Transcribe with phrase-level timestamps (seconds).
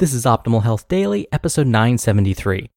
[0.00, 2.68] This is Optimal Health Daily, episode 973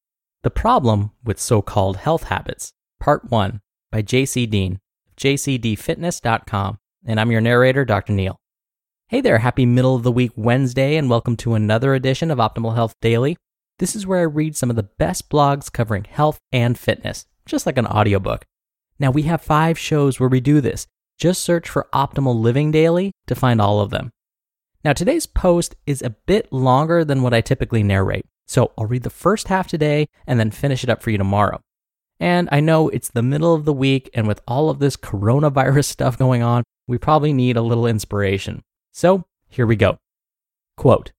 [0.44, 3.60] The Problem with So Called Health Habits, Part 1
[3.90, 4.78] by JC Deen,
[5.16, 6.78] jcdfitness.com.
[7.04, 8.12] And I'm your narrator, Dr.
[8.12, 8.38] Neal.
[9.08, 12.76] Hey there, happy middle of the week Wednesday, and welcome to another edition of Optimal
[12.76, 13.36] Health Daily.
[13.80, 17.66] This is where I read some of the best blogs covering health and fitness, just
[17.66, 18.44] like an audiobook.
[19.00, 20.86] Now, we have five shows where we do this.
[21.18, 24.12] Just search for Optimal Living Daily to find all of them.
[24.84, 29.02] Now, today's post is a bit longer than what I typically narrate, so I'll read
[29.02, 31.60] the first half today and then finish it up for you tomorrow.
[32.20, 35.84] And I know it's the middle of the week, and with all of this coronavirus
[35.86, 38.62] stuff going on, we probably need a little inspiration.
[38.92, 39.98] So here we go.
[40.76, 41.12] Quote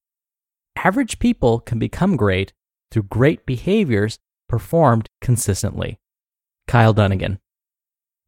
[0.77, 2.53] Average people can become great
[2.91, 4.17] through great behaviors
[4.47, 5.99] performed consistently.
[6.67, 7.39] Kyle Dunnigan.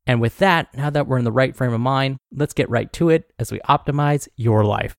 [0.05, 2.91] And with that, now that we're in the right frame of mind, let's get right
[2.93, 4.95] to it as we optimize your life.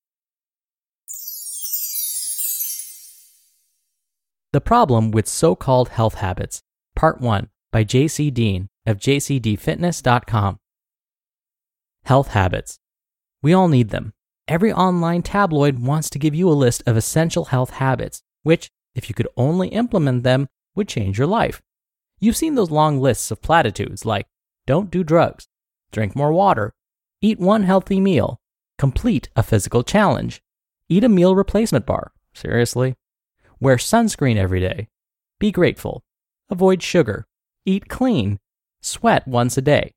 [4.53, 6.61] The Problem with So Called Health Habits,
[6.95, 10.59] Part 1 by JC Deen of jcdfitness.com.
[12.05, 12.77] Health habits.
[13.41, 14.13] We all need them.
[14.47, 19.09] Every online tabloid wants to give you a list of essential health habits, which, if
[19.09, 21.63] you could only implement them, would change your life.
[22.19, 24.27] You've seen those long lists of platitudes like
[24.67, 25.47] don't do drugs,
[25.91, 26.75] drink more water,
[27.21, 28.39] eat one healthy meal,
[28.77, 30.43] complete a physical challenge,
[30.89, 32.11] eat a meal replacement bar.
[32.35, 32.93] Seriously?
[33.63, 34.89] Wear sunscreen every day.
[35.39, 36.03] Be grateful.
[36.49, 37.25] Avoid sugar.
[37.65, 38.39] Eat clean.
[38.81, 39.93] Sweat once a day.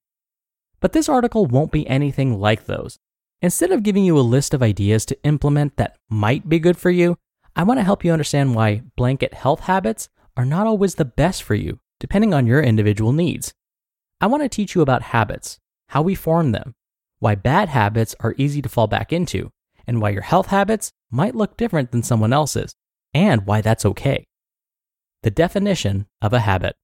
[0.78, 2.96] But this article won't be anything like those.
[3.42, 6.90] Instead of giving you a list of ideas to implement that might be good for
[6.90, 7.18] you,
[7.56, 11.42] I want to help you understand why blanket health habits are not always the best
[11.42, 13.52] for you, depending on your individual needs.
[14.20, 16.76] I want to teach you about habits, how we form them,
[17.18, 19.50] why bad habits are easy to fall back into,
[19.88, 22.76] and why your health habits might look different than someone else's
[23.16, 24.26] and why that's okay.
[25.22, 26.76] The definition of a habit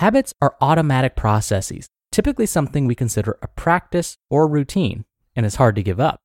[0.00, 5.04] Habits are automatic processes, typically something we consider a practice or routine,
[5.36, 6.20] and is hard to give up.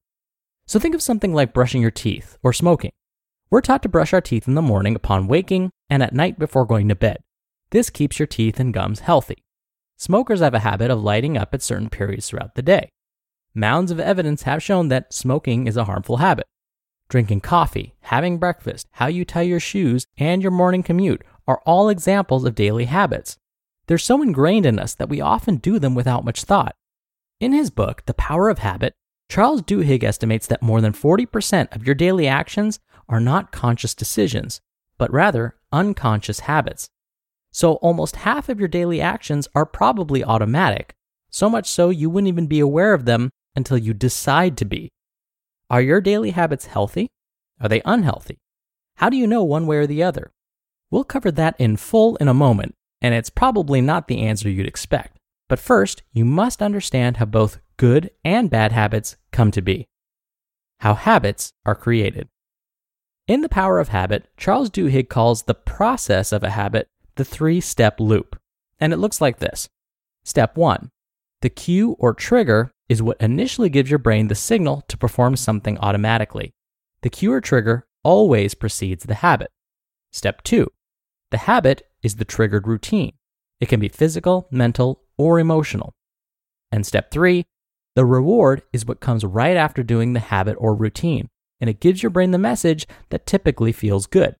[0.66, 2.94] So think of something like brushing your teeth or smoking.
[3.50, 6.66] We're taught to brush our teeth in the morning upon waking and at night before
[6.66, 7.18] going to bed.
[7.72, 9.44] This keeps your teeth and gums healthy.
[9.98, 12.88] Smokers have a habit of lighting up at certain periods throughout the day.
[13.54, 16.48] Mounds of evidence have shown that smoking is a harmful habit.
[17.08, 21.90] Drinking coffee, having breakfast, how you tie your shoes, and your morning commute are all
[21.90, 23.38] examples of daily habits.
[23.86, 26.76] They're so ingrained in us that we often do them without much thought.
[27.40, 28.94] In his book, The Power of Habit,
[29.30, 34.62] Charles Duhigg estimates that more than 40% of your daily actions are not conscious decisions,
[34.98, 36.90] but rather unconscious habits.
[37.52, 40.96] So almost half of your daily actions are probably automatic,
[41.30, 44.90] so much so you wouldn't even be aware of them until you decide to be.
[45.70, 47.08] Are your daily habits healthy?
[47.60, 48.38] Are they unhealthy?
[48.98, 50.32] How do you know one way or the other?
[50.92, 54.68] We'll cover that in full in a moment, and it's probably not the answer you'd
[54.68, 55.18] expect.
[55.50, 59.88] But first, you must understand how both good and bad habits come to be.
[60.80, 62.30] How habits are created.
[63.28, 67.60] In The Power of Habit, Charles Duhigg calls the process of a habit the three
[67.60, 68.40] step loop.
[68.80, 69.68] And it looks like this
[70.24, 70.92] Step one
[71.42, 75.78] the cue or trigger is what initially gives your brain the signal to perform something
[75.80, 76.54] automatically.
[77.02, 79.52] The cue or trigger always precedes the habit.
[80.12, 80.72] Step two,
[81.32, 83.14] the habit is the triggered routine.
[83.60, 85.94] It can be physical, mental, or emotional.
[86.72, 87.46] And step three,
[87.96, 91.30] the reward is what comes right after doing the habit or routine,
[91.60, 94.36] and it gives your brain the message that typically feels good.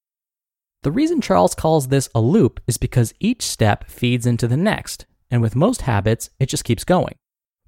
[0.84, 5.06] The reason Charles calls this a loop is because each step feeds into the next,
[5.32, 7.16] and with most habits, it just keeps going.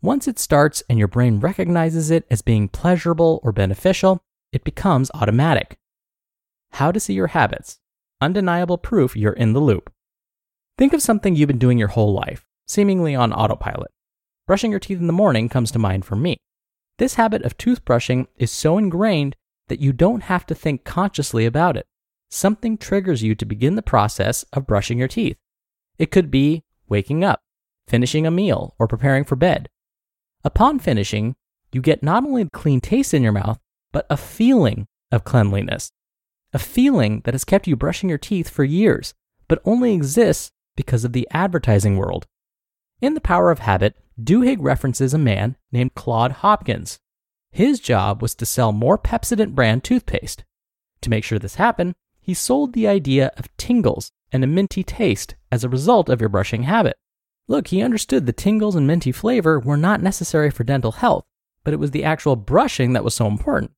[0.02, 4.22] Once it starts and your brain recognizes it as being pleasurable or beneficial,
[4.52, 5.78] it becomes automatic.
[6.74, 7.80] How to see your habits.
[8.22, 9.92] Undeniable proof you're in the loop.
[10.78, 13.92] Think of something you've been doing your whole life, seemingly on autopilot.
[14.46, 16.38] Brushing your teeth in the morning comes to mind for me.
[17.00, 19.36] This habit of toothbrushing is so ingrained
[19.68, 21.88] that you don't have to think consciously about it.
[22.30, 25.38] Something triggers you to begin the process of brushing your teeth.
[25.98, 27.42] It could be waking up,
[27.88, 29.70] finishing a meal, or preparing for bed.
[30.44, 31.36] Upon finishing,
[31.72, 33.60] you get not only a clean taste in your mouth,
[33.92, 35.92] but a feeling of cleanliness.
[36.54, 39.14] A feeling that has kept you brushing your teeth for years,
[39.48, 42.26] but only exists because of the advertising world.
[43.02, 47.00] In The Power of Habit, Duhigg references a man named Claude Hopkins.
[47.52, 50.44] His job was to sell more Pepsodent brand toothpaste.
[51.02, 55.36] To make sure this happened, he sold the idea of tingles and a minty taste
[55.52, 56.98] as a result of your brushing habit.
[57.48, 61.26] Look, he understood the tingles and minty flavor were not necessary for dental health,
[61.64, 63.72] but it was the actual brushing that was so important.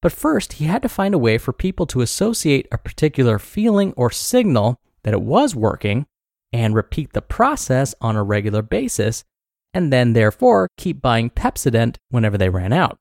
[0.00, 3.92] But first, he had to find a way for people to associate a particular feeling
[3.96, 6.06] or signal that it was working
[6.52, 9.24] and repeat the process on a regular basis,
[9.72, 12.98] and then therefore keep buying Pepsodent whenever they ran out.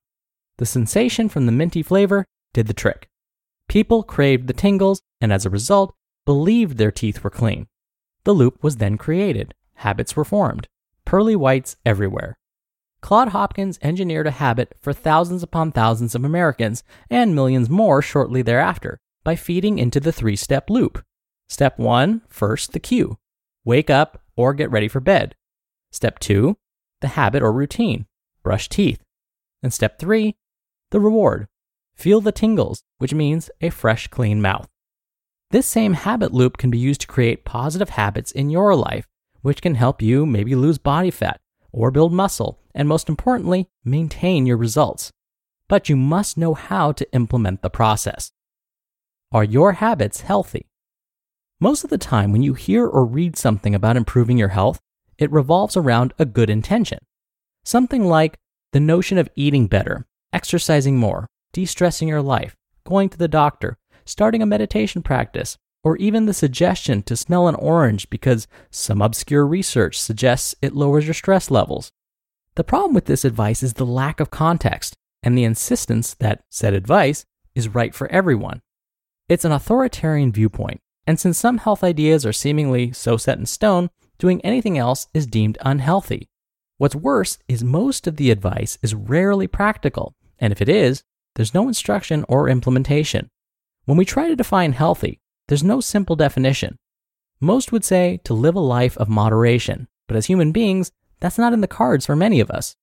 [0.57, 3.09] The sensation from the minty flavor did the trick.
[3.67, 7.67] People craved the tingles and as a result, believed their teeth were clean.
[8.25, 10.67] The loop was then created, habits were formed,
[11.05, 12.37] pearly whites everywhere.
[13.01, 18.41] Claude Hopkins engineered a habit for thousands upon thousands of Americans and millions more shortly
[18.41, 21.03] thereafter by feeding into the three step loop.
[21.49, 23.17] Step one, first the cue
[23.63, 25.35] wake up or get ready for bed.
[25.91, 26.57] Step two,
[27.01, 28.05] the habit or routine
[28.43, 29.01] brush teeth.
[29.61, 30.35] And step three,
[30.89, 31.47] the reward
[31.95, 34.67] feel the tingles, which means a fresh, clean mouth.
[35.51, 39.07] This same habit loop can be used to create positive habits in your life,
[39.41, 41.39] which can help you maybe lose body fat
[41.71, 45.11] or build muscle, and most importantly, maintain your results.
[45.67, 48.31] But you must know how to implement the process.
[49.31, 50.67] Are your habits healthy?
[51.59, 54.79] Most of the time, when you hear or read something about improving your health,
[55.17, 56.99] it revolves around a good intention.
[57.63, 58.39] Something like
[58.73, 63.77] the notion of eating better, exercising more, de stressing your life, going to the doctor,
[64.05, 69.45] starting a meditation practice, or even the suggestion to smell an orange because some obscure
[69.45, 71.91] research suggests it lowers your stress levels.
[72.55, 76.73] The problem with this advice is the lack of context and the insistence that said
[76.73, 77.25] advice
[77.55, 78.61] is right for everyone.
[79.29, 83.89] It's an authoritarian viewpoint, and since some health ideas are seemingly so set in stone,
[84.17, 86.27] doing anything else is deemed unhealthy.
[86.77, 91.03] What's worse is most of the advice is rarely practical, and if it is,
[91.35, 93.29] there's no instruction or implementation.
[93.85, 96.77] When we try to define healthy, there's no simple definition.
[97.39, 101.53] Most would say to live a life of moderation, but as human beings, that's not
[101.53, 102.75] in the cards for many of us.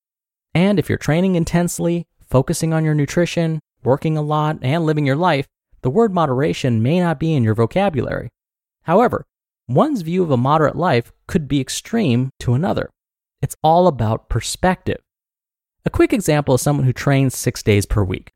[0.53, 5.15] And if you're training intensely, focusing on your nutrition, working a lot, and living your
[5.15, 5.47] life,
[5.81, 8.29] the word moderation may not be in your vocabulary.
[8.83, 9.25] However,
[9.67, 12.89] one's view of a moderate life could be extreme to another.
[13.41, 14.99] It's all about perspective.
[15.85, 18.31] A quick example is someone who trains six days per week.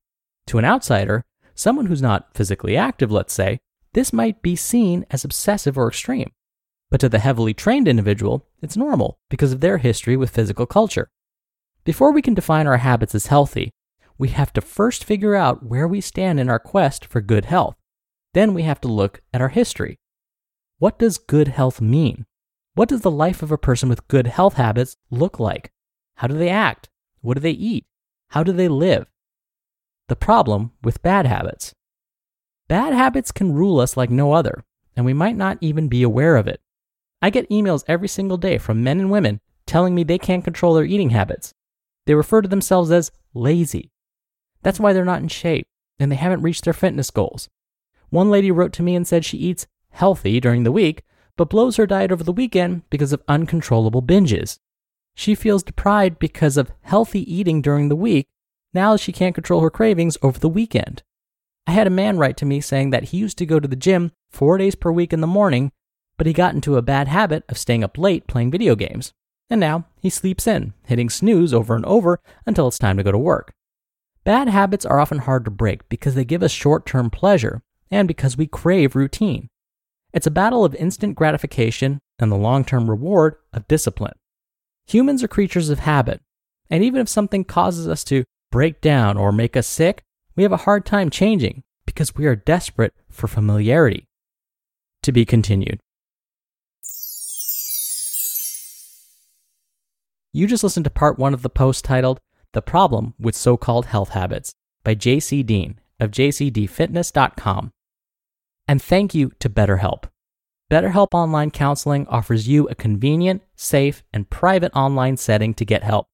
[0.47, 1.23] To an outsider,
[1.55, 3.59] someone who's not physically active, let's say,
[3.93, 6.31] this might be seen as obsessive or extreme.
[6.89, 11.09] But to the heavily trained individual, it's normal because of their history with physical culture.
[11.83, 13.71] Before we can define our habits as healthy,
[14.17, 17.75] we have to first figure out where we stand in our quest for good health.
[18.33, 19.97] Then we have to look at our history.
[20.79, 22.25] What does good health mean?
[22.75, 25.71] What does the life of a person with good health habits look like?
[26.15, 26.89] How do they act?
[27.21, 27.85] What do they eat?
[28.29, 29.07] How do they live?
[30.09, 31.73] The problem with bad habits.
[32.67, 34.63] Bad habits can rule us like no other,
[34.95, 36.61] and we might not even be aware of it.
[37.21, 40.73] I get emails every single day from men and women telling me they can't control
[40.73, 41.53] their eating habits.
[42.05, 43.91] They refer to themselves as lazy.
[44.61, 45.67] That's why they're not in shape
[45.99, 47.49] and they haven't reached their fitness goals.
[48.09, 51.03] One lady wrote to me and said she eats healthy during the week,
[51.37, 54.59] but blows her diet over the weekend because of uncontrollable binges.
[55.15, 58.27] She feels deprived because of healthy eating during the week
[58.73, 61.03] now she can't control her cravings over the weekend.
[61.65, 63.75] I had a man write to me saying that he used to go to the
[63.75, 65.71] gym four days per week in the morning,
[66.17, 69.13] but he got into a bad habit of staying up late playing video games.
[69.49, 73.11] And now he sleeps in, hitting snooze over and over until it's time to go
[73.11, 73.53] to work.
[74.23, 77.61] Bad habits are often hard to break because they give us short term pleasure
[77.91, 79.49] and because we crave routine.
[80.13, 84.13] It's a battle of instant gratification and the long term reward of discipline.
[84.87, 86.21] Humans are creatures of habit,
[86.69, 90.03] and even if something causes us to break down or make us sick,
[90.35, 94.07] we have a hard time changing because we are desperate for familiarity.
[95.03, 95.79] To be continued.
[100.31, 102.19] You just listened to part one of the post titled
[102.53, 107.71] The Problem with So Called Health Habits by JC Deen of jcdfitness.com.
[108.67, 110.05] And thank you to BetterHelp.
[110.71, 116.07] BetterHelp Online Counseling offers you a convenient, safe, and private online setting to get help.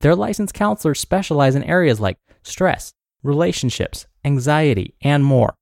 [0.00, 5.54] Their licensed counselors specialize in areas like stress, relationships, anxiety, and more.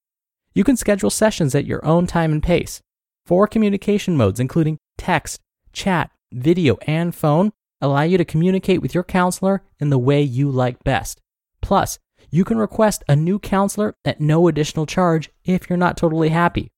[0.55, 2.81] You can schedule sessions at your own time and pace.
[3.27, 5.41] Four communication modes, including text,
[5.73, 10.51] chat, video, and phone, allow you to communicate with your counselor in the way you
[10.51, 11.21] like best.
[11.63, 11.99] Plus,
[12.31, 16.71] you can request a new counselor at no additional charge if you're not totally happy.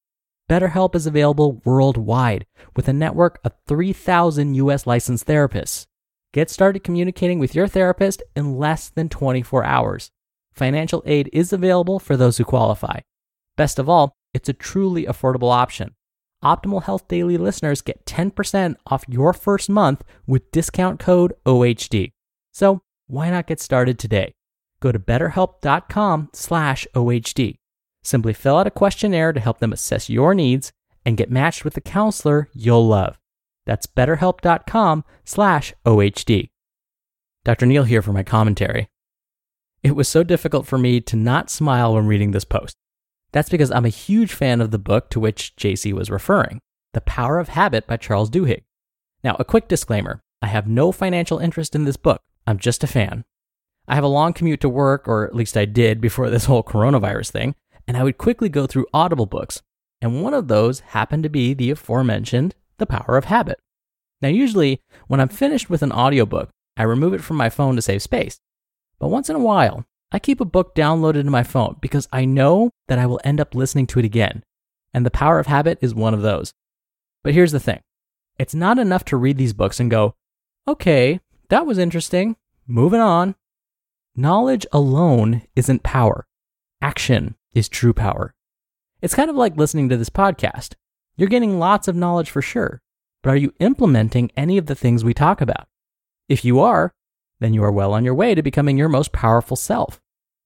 [0.50, 2.46] BetterHelp is available worldwide
[2.76, 5.86] with a network of 3,000 US licensed therapists.
[6.32, 10.10] Get started communicating with your therapist in less than 24 hours.
[10.52, 13.00] Financial aid is available for those who qualify.
[13.56, 15.94] Best of all, it's a truly affordable option.
[16.44, 22.12] Optimal Health Daily listeners get 10% off your first month with discount code OHD.
[22.52, 24.32] So, why not get started today?
[24.82, 27.56] go to betterhelp.com/ohd.
[28.04, 30.72] Simply fill out a questionnaire to help them assess your needs
[31.06, 33.18] and get matched with a counselor you'll love.
[33.64, 36.48] That's betterhelp.com/ohd.
[37.44, 37.66] Dr.
[37.66, 38.88] Neal here for my commentary.
[39.82, 42.76] It was so difficult for me to not smile when reading this post.
[43.32, 46.60] That's because I'm a huge fan of the book to which JC was referring,
[46.92, 48.62] The Power of Habit by Charles Duhigg.
[49.24, 52.86] Now, a quick disclaimer I have no financial interest in this book, I'm just a
[52.86, 53.24] fan.
[53.88, 56.62] I have a long commute to work, or at least I did before this whole
[56.62, 57.54] coronavirus thing,
[57.88, 59.62] and I would quickly go through Audible books,
[60.00, 63.58] and one of those happened to be the aforementioned The Power of Habit.
[64.20, 67.82] Now, usually, when I'm finished with an audiobook, I remove it from my phone to
[67.82, 68.38] save space.
[69.02, 72.24] But once in a while, I keep a book downloaded in my phone because I
[72.24, 74.44] know that I will end up listening to it again.
[74.94, 76.52] And The Power of Habit is one of those.
[77.24, 77.80] But here's the thing
[78.38, 80.14] it's not enough to read these books and go,
[80.68, 81.18] okay,
[81.48, 82.36] that was interesting,
[82.68, 83.34] moving on.
[84.14, 86.24] Knowledge alone isn't power,
[86.80, 88.34] action is true power.
[89.00, 90.74] It's kind of like listening to this podcast.
[91.16, 92.80] You're getting lots of knowledge for sure,
[93.20, 95.66] but are you implementing any of the things we talk about?
[96.28, 96.92] If you are,
[97.42, 100.00] then you are well on your way to becoming your most powerful self.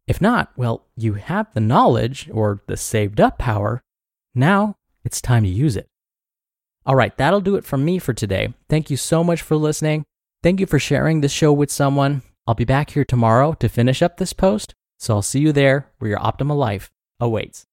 [0.07, 3.83] If not, well, you have the knowledge or the saved up power.
[4.35, 5.89] Now it's time to use it.
[6.85, 8.55] All right, that'll do it from me for today.
[8.69, 10.05] Thank you so much for listening.
[10.43, 12.23] Thank you for sharing this show with someone.
[12.47, 15.91] I'll be back here tomorrow to finish up this post, so I'll see you there
[15.99, 17.67] where your optimal life awaits.